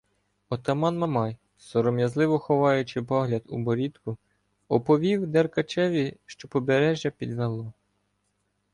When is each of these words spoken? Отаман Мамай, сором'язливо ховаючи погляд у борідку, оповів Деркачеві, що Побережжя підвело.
Отаман 0.49 0.97
Мамай, 0.97 1.37
сором'язливо 1.57 2.39
ховаючи 2.39 3.01
погляд 3.03 3.41
у 3.47 3.57
борідку, 3.57 4.17
оповів 4.67 5.27
Деркачеві, 5.27 6.17
що 6.25 6.47
Побережжя 6.47 7.09
підвело. 7.09 7.73